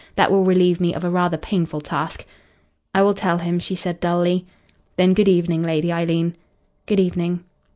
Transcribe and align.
That 0.15 0.31
will 0.31 0.43
relieve 0.43 0.81
me 0.81 0.95
of 0.95 1.03
a 1.03 1.11
rather 1.11 1.37
painful 1.37 1.79
task." 1.79 2.25
"I 2.91 3.03
will 3.03 3.13
tell 3.13 3.37
him," 3.37 3.59
she 3.59 3.75
said 3.75 3.99
dully. 3.99 4.47
"Then 4.97 5.13
good 5.13 5.27
evening, 5.27 5.61
Lady 5.61 5.91
Eileen." 5.93 6.35
"Good 6.87 6.99
evening." 6.99 7.43